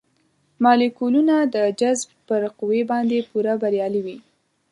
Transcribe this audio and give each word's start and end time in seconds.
مالیکولونه 0.63 1.35
د 1.55 1.57
جذب 1.79 2.09
پر 2.27 2.41
قوې 2.57 2.81
باندې 2.91 3.27
پوره 3.29 3.53
بریالي 3.61 4.01
وي. 4.05 4.17